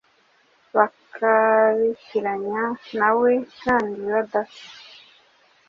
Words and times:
bakabitiranya 0.75 2.63
nawe 2.97 3.31
kandi 3.63 3.99
badasa. 4.13 4.67